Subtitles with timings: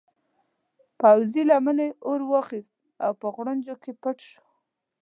[0.99, 2.73] پوځي لمنې اور واخیست
[3.05, 4.43] او په غوړنجو کې پټ شو.